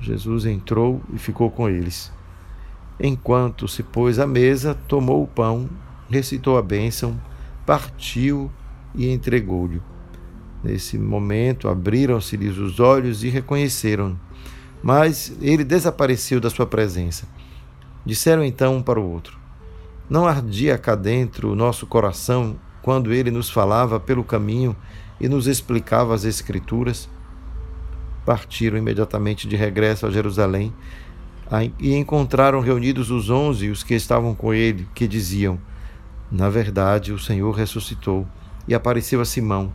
Jesus 0.00 0.46
entrou 0.46 1.00
e 1.12 1.18
ficou 1.18 1.50
com 1.50 1.68
eles. 1.68 2.12
Enquanto 3.00 3.66
se 3.66 3.82
pôs 3.82 4.18
à 4.18 4.26
mesa, 4.26 4.74
tomou 4.86 5.22
o 5.22 5.26
pão 5.26 5.68
recitou 6.08 6.58
a 6.58 6.62
bênção, 6.62 7.20
partiu 7.66 8.50
e 8.94 9.10
entregou-lhe. 9.10 9.80
Nesse 10.62 10.98
momento, 10.98 11.68
abriram-se-lhes 11.68 12.56
os 12.56 12.80
olhos 12.80 13.22
e 13.22 13.28
reconheceram. 13.28 14.18
Mas 14.82 15.34
ele 15.40 15.64
desapareceu 15.64 16.40
da 16.40 16.50
sua 16.50 16.66
presença. 16.66 17.26
Disseram 18.04 18.44
então 18.44 18.76
um 18.76 18.82
para 18.82 19.00
o 19.00 19.10
outro: 19.10 19.38
Não 20.08 20.26
ardia 20.26 20.78
cá 20.78 20.94
dentro 20.94 21.52
o 21.52 21.56
nosso 21.56 21.86
coração 21.86 22.56
quando 22.82 23.12
ele 23.12 23.30
nos 23.30 23.50
falava 23.50 23.98
pelo 23.98 24.24
caminho 24.24 24.76
e 25.20 25.28
nos 25.28 25.46
explicava 25.46 26.14
as 26.14 26.24
Escrituras? 26.24 27.08
Partiram 28.24 28.78
imediatamente 28.78 29.46
de 29.46 29.56
regresso 29.56 30.06
a 30.06 30.10
Jerusalém 30.10 30.72
e 31.78 31.94
encontraram 31.94 32.60
reunidos 32.60 33.10
os 33.10 33.30
onze 33.30 33.66
e 33.66 33.70
os 33.70 33.82
que 33.82 33.94
estavam 33.94 34.34
com 34.34 34.52
ele, 34.52 34.88
que 34.94 35.06
diziam: 35.06 35.58
na 36.30 36.48
verdade, 36.48 37.12
o 37.12 37.18
Senhor 37.18 37.52
ressuscitou 37.52 38.26
e 38.66 38.74
apareceu 38.74 39.20
a 39.20 39.24
Simão, 39.24 39.72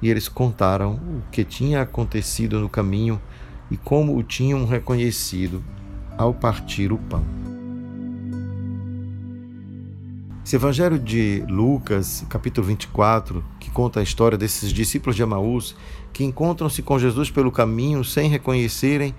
e 0.00 0.10
eles 0.10 0.28
contaram 0.28 0.94
o 0.94 1.22
que 1.30 1.44
tinha 1.44 1.82
acontecido 1.82 2.58
no 2.58 2.68
caminho 2.68 3.20
e 3.70 3.76
como 3.76 4.16
o 4.16 4.22
tinham 4.22 4.66
reconhecido 4.66 5.62
ao 6.16 6.32
partir 6.34 6.92
o 6.92 6.98
pão. 6.98 7.43
Esse 10.44 10.56
evangelho 10.56 10.98
de 10.98 11.42
Lucas, 11.48 12.22
capítulo 12.28 12.66
24, 12.66 13.42
que 13.58 13.70
conta 13.70 14.00
a 14.00 14.02
história 14.02 14.36
desses 14.36 14.74
discípulos 14.74 15.16
de 15.16 15.22
Emaús 15.22 15.74
que 16.12 16.22
encontram-se 16.22 16.82
com 16.82 16.98
Jesus 16.98 17.30
pelo 17.30 17.50
caminho 17.50 18.04
sem 18.04 18.28
reconhecerem 18.28 19.14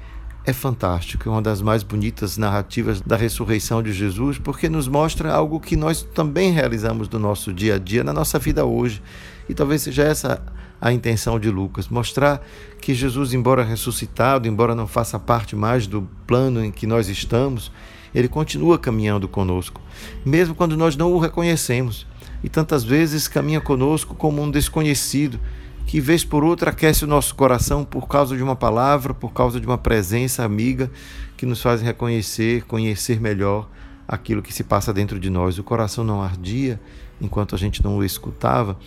é 0.46 0.54
fantástico, 0.54 1.28
é 1.28 1.32
uma 1.32 1.42
das 1.42 1.64
mais 1.64 1.82
bonitas 1.82 2.38
narrativas 2.38 3.02
da 3.02 3.16
ressurreição 3.16 3.82
de 3.82 3.92
Jesus, 3.92 4.38
porque 4.38 4.70
nos 4.70 4.88
mostra 4.88 5.34
algo 5.34 5.60
que 5.60 5.76
nós 5.76 6.04
também 6.04 6.52
realizamos 6.52 7.10
no 7.10 7.18
nosso 7.18 7.52
dia 7.52 7.74
a 7.74 7.80
dia, 7.80 8.04
na 8.04 8.14
nossa 8.14 8.38
vida 8.38 8.64
hoje. 8.64 9.02
E 9.50 9.56
talvez 9.56 9.82
seja 9.82 10.04
essa 10.04 10.44
a 10.80 10.94
intenção 10.94 11.40
de 11.40 11.50
Lucas, 11.50 11.88
mostrar 11.88 12.46
que 12.80 12.94
Jesus, 12.94 13.34
embora 13.34 13.64
ressuscitado, 13.64 14.48
embora 14.48 14.76
não 14.76 14.86
faça 14.86 15.18
parte 15.18 15.56
mais 15.56 15.88
do 15.88 16.08
plano 16.28 16.64
em 16.64 16.72
que 16.72 16.86
nós 16.86 17.10
estamos, 17.10 17.72
ele 18.16 18.30
continua 18.30 18.80
caminhando 18.80 19.28
conosco, 19.28 19.82
mesmo 20.26 20.56
quando 20.56 20.78
nós 20.78 20.96
não 20.96 21.12
o 21.12 21.20
reconhecemos. 21.20 22.08
E 22.42 22.48
tantas 22.48 22.84
vezes 22.84 23.28
caminha 23.28 23.60
conosco 23.60 24.16
como 24.16 24.42
um 24.42 24.50
desconhecido 24.50 25.38
que 25.86 26.00
vez 26.00 26.24
por 26.24 26.44
outra 26.44 26.72
aquece 26.72 27.04
o 27.04 27.08
nosso 27.08 27.36
coração 27.36 27.84
por 27.84 28.08
causa 28.08 28.36
de 28.36 28.42
uma 28.42 28.56
palavra, 28.56 29.14
por 29.14 29.34
causa 29.34 29.60
de 29.60 29.68
uma 29.68 29.78
presença 29.78 30.44
amiga 30.44 30.90
que 31.36 31.46
nos 31.46 31.62
faz 31.62 31.82
reconhecer, 31.82 32.64
conhecer 32.64 33.20
melhor 33.20 33.70
aquilo 34.08 34.42
que 34.42 34.54
se 34.54 34.64
passa 34.64 34.94
dentro 34.94 35.20
de 35.20 35.30
nós. 35.30 35.60
O 35.60 35.64
coração 35.64 36.04
não 36.04 36.22
ardia 36.22 36.80
enquanto 37.20 37.54
a 37.54 37.58
gente 37.58 37.84
não 37.84 37.98
o 37.98 38.04
escutava. 38.04 38.78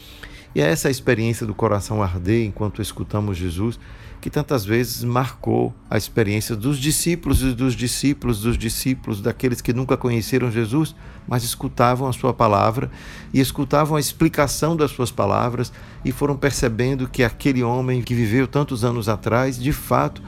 E 0.55 0.61
é 0.63 0.71
essa 0.71 0.91
experiência 0.91 1.47
do 1.47 1.55
coração 1.55 2.03
arder 2.03 2.47
enquanto 2.47 2.81
escutamos 2.81 3.37
Jesus 3.37 3.79
que 4.21 4.29
tantas 4.29 4.65
vezes 4.65 5.05
marcou 5.05 5.75
a 5.89 5.97
experiência 5.97 6.57
dos 6.57 6.79
discípulos 6.79 7.43
e 7.43 7.53
dos 7.53 7.75
discípulos 7.75 8.41
dos 8.41 8.59
discípulos, 8.59 9.21
daqueles 9.21 9.61
que 9.61 9.73
nunca 9.73 9.97
conheceram 9.97 10.51
Jesus, 10.51 10.95
mas 11.27 11.45
escutavam 11.45 12.09
a 12.09 12.13
sua 12.13 12.35
palavra 12.35 12.91
e 13.33 13.41
escutavam 13.41 13.97
a 13.97 14.01
explicação 14.01 14.77
das 14.77 14.91
suas 14.91 15.11
palavras 15.11 15.73
e 16.05 16.11
foram 16.11 16.37
percebendo 16.37 17.09
que 17.09 17.23
aquele 17.23 17.63
homem 17.63 18.03
que 18.03 18.15
viveu 18.15 18.47
tantos 18.49 18.85
anos 18.85 19.09
atrás, 19.09 19.61
de 19.61 19.73
fato, 19.73 20.23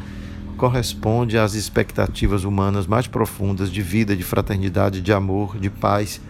corresponde 0.57 1.39
às 1.39 1.55
expectativas 1.55 2.45
humanas 2.45 2.87
mais 2.87 3.07
profundas 3.07 3.73
de 3.73 3.83
vida, 3.83 4.15
de 4.15 4.23
fraternidade, 4.23 5.01
de 5.01 5.13
amor, 5.13 5.59
de 5.59 5.71
paz. 5.71 6.21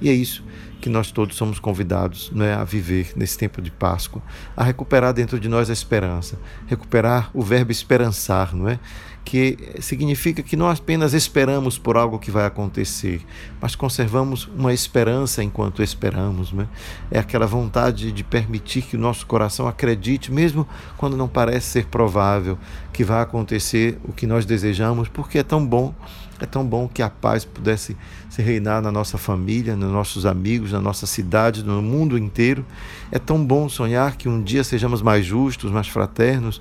E 0.00 0.08
é 0.08 0.12
isso 0.12 0.42
que 0.80 0.88
nós 0.88 1.10
todos 1.10 1.36
somos 1.36 1.58
convidados 1.58 2.30
não 2.34 2.44
é, 2.44 2.54
a 2.54 2.64
viver 2.64 3.12
nesse 3.16 3.38
tempo 3.38 3.62
de 3.62 3.70
Páscoa, 3.70 4.22
a 4.56 4.64
recuperar 4.64 5.12
dentro 5.12 5.38
de 5.38 5.48
nós 5.48 5.70
a 5.70 5.72
esperança, 5.72 6.38
recuperar 6.66 7.30
o 7.32 7.42
verbo 7.42 7.72
esperançar, 7.72 8.54
não 8.54 8.68
é? 8.68 8.78
que 9.24 9.56
significa 9.80 10.42
que 10.42 10.54
não 10.54 10.68
apenas 10.68 11.14
esperamos 11.14 11.78
por 11.78 11.96
algo 11.96 12.18
que 12.18 12.30
vai 12.30 12.44
acontecer, 12.44 13.22
mas 13.60 13.74
conservamos 13.74 14.46
uma 14.54 14.72
esperança 14.72 15.42
enquanto 15.42 15.82
esperamos. 15.82 16.52
Né? 16.52 16.68
É 17.10 17.18
aquela 17.18 17.46
vontade 17.46 18.12
de 18.12 18.22
permitir 18.22 18.82
que 18.82 18.96
o 18.96 19.00
nosso 19.00 19.26
coração 19.26 19.66
acredite, 19.66 20.30
mesmo 20.30 20.68
quando 20.98 21.16
não 21.16 21.26
parece 21.26 21.68
ser 21.68 21.86
provável 21.86 22.58
que 22.92 23.02
vai 23.02 23.22
acontecer 23.22 23.98
o 24.04 24.12
que 24.12 24.26
nós 24.26 24.44
desejamos, 24.44 25.08
porque 25.08 25.38
é 25.38 25.42
tão 25.42 25.64
bom 25.66 25.94
é 26.40 26.46
tão 26.46 26.66
bom 26.66 26.88
que 26.88 27.02
a 27.02 27.08
paz 27.08 27.44
pudesse 27.44 27.96
se 28.28 28.42
reinar 28.42 28.82
na 28.82 28.90
nossa 28.90 29.16
família, 29.16 29.76
nos 29.76 29.92
nossos 29.92 30.26
amigos, 30.26 30.72
na 30.72 30.80
nossa 30.80 31.06
cidade, 31.06 31.62
no 31.62 31.80
mundo 31.80 32.18
inteiro. 32.18 32.64
É 33.12 33.18
tão 33.18 33.44
bom 33.44 33.68
sonhar 33.68 34.16
que 34.16 34.28
um 34.28 34.42
dia 34.42 34.64
sejamos 34.64 35.00
mais 35.00 35.24
justos, 35.24 35.70
mais 35.70 35.88
fraternos, 35.88 36.60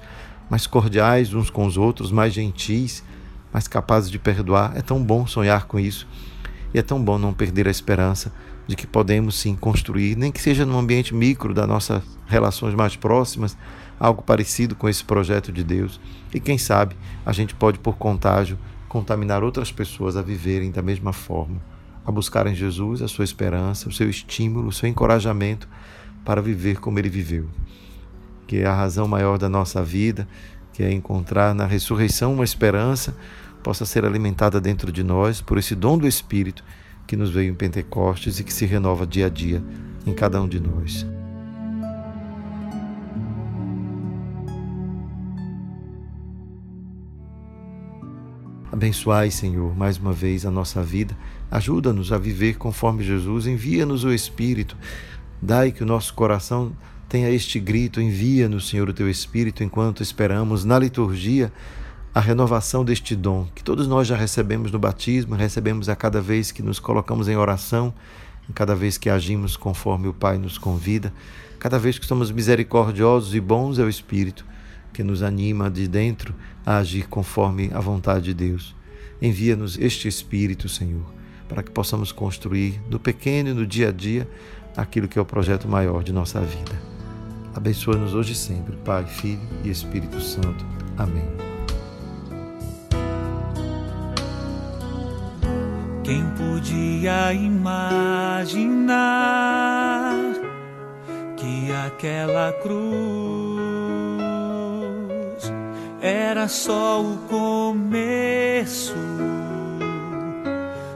mais 0.50 0.68
cordiais 0.68 1.34
uns 1.34 1.50
com 1.50 1.66
os 1.66 1.78
outros, 1.78 2.12
mais 2.12 2.34
gentis, 2.34 3.04
mais 3.52 3.68
capazes 3.68 4.12
de 4.12 4.20
perdoar. 4.20 4.74
É 4.76 4.82
tão 4.82 5.02
bom 5.02 5.26
sonhar 5.26 5.66
com 5.66 5.80
isso. 5.80 6.08
E 6.74 6.80
é 6.80 6.82
tão 6.82 7.04
bom 7.04 7.18
não 7.18 7.34
perder 7.34 7.68
a 7.68 7.72
esperança 7.72 8.32
de 8.68 8.76
que 8.76 8.88
podemos 8.88 9.36
sim 9.36 9.56
construir, 9.56 10.16
nem 10.16 10.32
que 10.32 10.42
seja 10.42 10.66
no 10.66 10.78
ambiente 10.78 11.14
micro 11.14 11.54
das 11.54 11.68
nossas 11.68 12.02
relações 12.28 12.74
mais 12.74 12.96
próximas, 12.96 13.58
algo 14.00 14.22
parecido 14.22 14.76
com 14.76 14.88
esse 14.88 15.04
projeto 15.04 15.52
de 15.52 15.64
Deus. 15.64 16.00
E 16.34 16.40
quem 16.40 16.58
sabe 16.58 16.96
a 17.26 17.32
gente 17.32 17.54
pode, 17.54 17.80
por 17.80 17.98
contágio, 17.98 18.58
contaminar 18.94 19.44
outras 19.44 19.72
pessoas 19.72 20.16
a 20.16 20.22
viverem 20.22 20.70
da 20.70 20.84
mesma 20.84 21.12
forma, 21.12 21.60
a 22.06 22.12
buscarem 22.12 22.54
Jesus, 22.54 23.02
a 23.02 23.08
sua 23.08 23.26
esperança, 23.26 23.90
o 23.90 23.92
seu 23.92 24.08
estímulo, 24.08 24.68
o 24.68 24.72
seu 24.72 24.88
encorajamento 24.88 25.68
para 26.24 26.40
viver 26.40 26.80
como 26.80 27.00
ele 27.00 27.10
viveu. 27.10 27.50
Que 28.46 28.58
é 28.58 28.68
a 28.68 28.76
razão 28.76 29.08
maior 29.08 29.40
da 29.40 29.50
nossa 29.50 29.84
vida, 29.84 30.28
que 30.72 30.84
é 30.84 30.92
encontrar 30.92 31.56
na 31.56 31.66
ressurreição 31.66 32.36
uma 32.36 32.44
esperança, 32.44 33.18
possa 33.64 33.84
ser 33.84 34.06
alimentada 34.06 34.62
dentro 34.62 34.92
de 34.92 35.04
nós 35.04 35.42
por 35.42 35.58
esse 35.58 35.74
dom 35.74 35.98
do 35.98 36.08
Espírito 36.08 36.64
que 37.08 37.18
nos 37.18 37.32
veio 37.32 37.52
em 37.52 37.56
Pentecostes 37.56 38.40
e 38.40 38.44
que 38.44 38.54
se 38.54 38.68
renova 38.68 39.08
dia 39.08 39.26
a 39.26 39.30
dia 39.30 39.64
em 40.06 40.14
cada 40.14 40.40
um 40.40 40.48
de 40.48 40.60
nós. 40.60 41.13
Abençoai, 48.84 49.32
Senhor, 49.32 49.74
mais 49.78 49.98
uma 49.98 50.12
vez 50.12 50.46
a 50.46 50.52
nossa 50.52 50.84
vida. 50.84 51.16
Ajuda-nos 51.50 52.12
a 52.12 52.18
viver 52.18 52.58
conforme 52.58 53.02
Jesus. 53.02 53.48
Envia-nos 53.48 54.04
o 54.04 54.12
Espírito. 54.12 54.76
Dai 55.42 55.72
que 55.72 55.82
o 55.82 55.86
nosso 55.86 56.14
coração 56.14 56.74
tenha 57.08 57.30
este 57.30 57.62
grito: 57.62 58.02
envia-nos, 58.02 58.68
Senhor, 58.68 58.90
o 58.90 58.94
teu 58.94 59.10
Espírito, 59.10 59.64
enquanto 59.64 60.04
esperamos 60.04 60.66
na 60.66 60.78
liturgia 60.78 61.50
a 62.14 62.20
renovação 62.20 62.84
deste 62.84 63.16
dom 63.16 63.48
que 63.56 63.64
todos 63.64 63.88
nós 63.88 64.06
já 64.06 64.18
recebemos 64.18 64.70
no 64.70 64.80
batismo, 64.80 65.34
recebemos 65.34 65.88
a 65.88 65.96
cada 65.96 66.20
vez 66.20 66.52
que 66.52 66.62
nos 66.62 66.78
colocamos 66.78 67.30
em 67.30 67.38
oração, 67.38 67.94
cada 68.54 68.76
vez 68.76 68.98
que 68.98 69.10
agimos 69.10 69.56
conforme 69.56 70.10
o 70.10 70.14
Pai 70.14 70.38
nos 70.38 70.58
convida, 70.58 71.14
cada 71.58 71.80
vez 71.80 71.98
que 71.98 72.06
somos 72.06 72.30
misericordiosos 72.32 73.34
e 73.34 73.40
bons 73.40 73.80
é 73.80 73.84
o 73.84 73.88
Espírito 73.88 74.46
que 74.92 75.04
nos 75.04 75.24
anima 75.24 75.72
de 75.72 75.88
dentro 75.88 76.36
a 76.66 76.78
agir 76.78 77.08
conforme 77.08 77.70
a 77.74 77.80
vontade 77.80 78.26
de 78.26 78.34
Deus. 78.34 78.76
Envia-nos 79.22 79.78
este 79.78 80.08
Espírito, 80.08 80.68
Senhor, 80.68 81.06
para 81.48 81.64
que 81.64 81.72
possamos 81.72 82.12
construir 82.12 82.82
no 82.90 83.00
pequeno 83.00 83.50
e 83.50 83.54
no 83.54 83.66
dia 83.66 83.90
a 83.90 83.92
dia 83.92 84.28
aquilo 84.76 85.08
que 85.08 85.18
é 85.18 85.22
o 85.22 85.26
projeto 85.26 85.68
maior 85.68 86.04
de 86.04 86.12
nossa 86.12 86.42
vida. 86.42 86.82
Abençoa-nos 87.56 88.14
hoje 88.14 88.34
e 88.34 88.36
sempre, 88.36 88.76
Pai, 88.78 89.06
Filho 89.06 89.42
e 89.64 89.70
Espírito 89.70 90.20
Santo. 90.20 90.66
Amém. 90.98 91.28
Quem 96.04 96.24
podia 96.32 97.32
imaginar 97.34 98.94
que 101.38 101.72
aquela 101.72 102.52
cruz 102.62 103.43
era 106.04 106.48
só 106.48 107.02
o 107.02 107.18
começo 107.30 108.94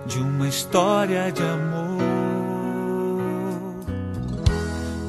de 0.06 0.20
uma 0.20 0.48
história 0.48 1.32
de 1.32 1.42
amor? 1.42 1.98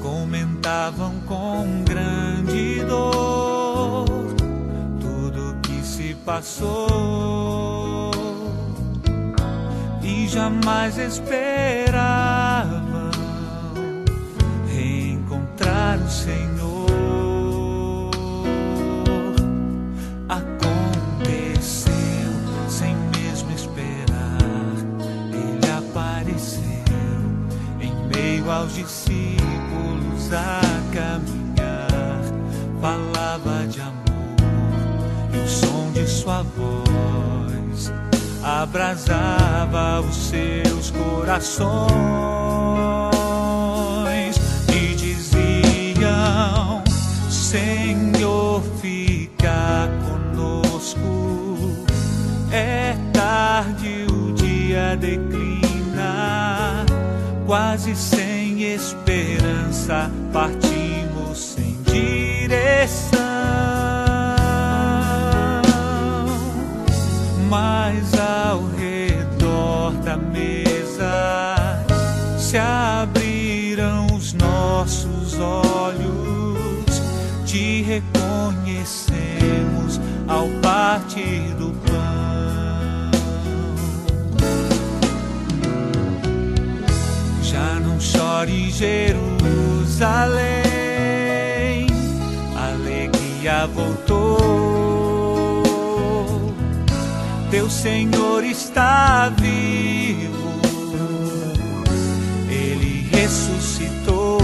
Comentavam 0.03 1.15
com 1.27 1.83
grande 1.85 2.83
dor 2.85 4.07
tudo 5.01 5.57
que 5.63 5.85
se 5.85 6.15
passou 6.25 7.79
jamais 10.29 10.99
esperavam 10.99 13.11
reencontrar 14.71 15.99
o 15.99 16.09
Senhor. 16.09 16.48
A 30.33 30.61
caminhar, 30.93 32.21
falava 32.81 33.67
de 33.67 33.81
amor 33.81 33.99
e 35.33 35.39
o 35.39 35.49
som 35.49 35.91
de 35.93 36.07
sua 36.07 36.43
voz 36.43 37.93
abrasava 38.43 40.01
os 40.01 40.17
seus 40.17 40.91
corações 40.91 41.89
e 44.73 44.95
diziam: 44.95 46.83
Senhor, 47.31 48.63
fica 48.81 49.89
conosco. 50.07 50.99
É 52.51 52.97
tarde, 53.13 54.07
o 54.11 54.33
dia 54.33 54.97
declina, 54.97 56.87
quase 57.47 57.95
sem 57.95 58.38
esperança, 58.75 60.11
partimos 60.33 61.39
sem 61.39 61.77
direção. 61.83 63.19
Mas 67.49 68.19
ao 68.19 68.67
redor 68.77 69.93
da 70.05 70.17
mesa 70.17 71.85
se 72.39 72.59
abriram 72.59 74.07
os 74.15 74.33
nossos 74.35 75.39
olhos, 75.39 77.03
te 77.47 77.83
reconhecemos 77.83 80.01
ao 80.27 80.49
partir 80.61 81.55
do 81.59 81.73
pão. 81.87 82.18
Chore 88.39 88.71
Jerusalém, 88.71 89.09
alegria 92.57 93.67
voltou 93.67 95.19
teu 97.51 97.69
Senhor 97.69 98.45
está 98.45 99.31
vivo, 99.31 100.61
Ele 102.49 103.09
ressuscitou. 103.11 104.39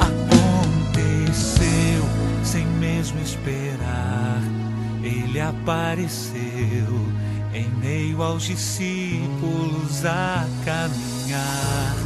Aconteceu 0.00 1.38
sem 2.42 2.66
mesmo 2.66 3.20
esperar, 3.20 4.42
Ele 5.04 5.38
apareceu 5.40 7.27
em 7.52 7.68
meio 7.68 8.22
aos 8.22 8.44
discípulos 8.44 10.04
a 10.04 10.46
caminhar. 10.64 11.96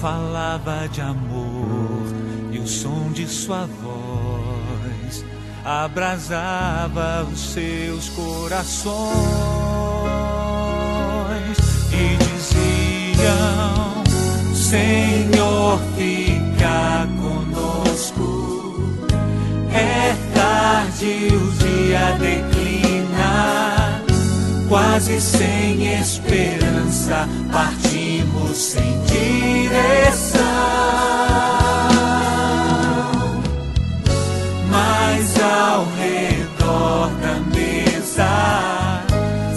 Falava 0.00 0.88
de 0.88 1.00
amor 1.00 2.06
e 2.52 2.58
o 2.58 2.66
som 2.66 3.10
de 3.10 3.26
sua 3.26 3.66
voz 3.82 5.24
abrasava 5.64 7.26
os 7.30 7.52
seus 7.52 8.08
corações 8.10 8.98
e 11.92 12.16
diziam: 12.24 14.04
Senhor, 14.54 15.78
fica 15.96 17.06
conosco. 17.20 19.08
É 19.72 20.16
tarde, 20.34 21.28
o 21.34 21.52
dia 21.58 22.12
declina, 22.18 22.57
quase 24.68 25.20
sem 25.20 25.98
esperança, 25.98 27.28
partimos 27.50 28.56
sem 28.56 29.02
direção. 29.04 30.38
Mas 34.70 35.40
ao 35.40 35.86
redor 35.96 37.10
da 37.22 37.40
mesa 37.54 39.02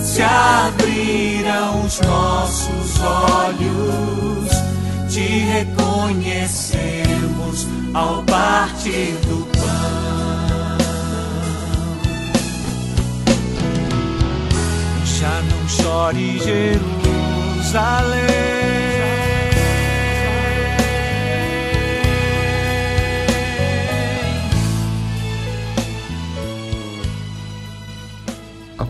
se 0.01 0.21
abriram 0.21 1.83
os 1.85 1.99
nossos 1.99 3.01
olhos, 3.01 4.49
te 5.09 5.19
reconhecemos 5.21 7.67
ao 7.93 8.23
partir 8.23 9.17
do 9.27 9.50
Já 15.21 15.41
não 15.43 15.69
chore 15.69 16.39
Jerusalém. 16.39 18.21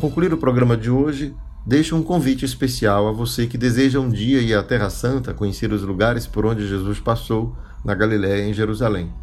Concluir 0.02 0.34
o 0.34 0.38
programa 0.38 0.76
de 0.76 0.90
hoje, 0.90 1.36
deixo 1.64 1.96
um 1.96 2.02
convite 2.02 2.44
especial 2.44 3.08
a 3.08 3.12
você 3.12 3.46
que 3.46 3.56
deseja 3.56 4.00
um 4.00 4.10
dia 4.10 4.42
ir 4.42 4.56
à 4.56 4.64
Terra 4.64 4.90
Santa, 4.90 5.32
conhecer 5.32 5.72
os 5.72 5.84
lugares 5.84 6.26
por 6.26 6.44
onde 6.44 6.68
Jesus 6.68 7.00
passou 7.00 7.56
na 7.86 7.94
Galiléia 7.94 8.50
em 8.50 8.52
Jerusalém. 8.52 9.14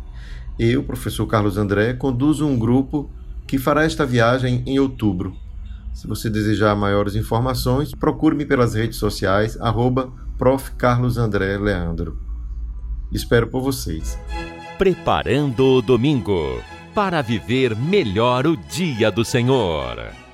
Eu, 0.57 0.85
professor 0.85 1.27
Carlos 1.27 1.59
André, 1.59 1.95
conduzo 1.95 2.47
um 2.47 2.57
grupo 2.57 3.11
que 3.45 3.59
fará 3.59 3.83
esta 3.83 4.07
viagem 4.07 4.63
em 4.67 4.79
outubro. 4.79 5.48
Se 5.99 6.07
você 6.07 6.31
desejar 6.31 6.77
maiores 6.77 7.17
informações, 7.17 7.93
procure-me 7.93 8.47
pelas 8.47 8.73
redes 8.73 8.99
sociais, 8.99 9.61
arroba. 9.61 10.13
Espero 13.11 13.49
por 13.49 13.63
vocês. 13.63 14.17
Preparando 14.79 15.65
o 15.65 15.83
domingo 15.83 16.63
para 16.95 17.21
viver 17.21 17.75
melhor 17.75 18.47
o 18.47 18.57
dia 18.57 19.11
do 19.11 19.25
Senhor. 19.25 20.28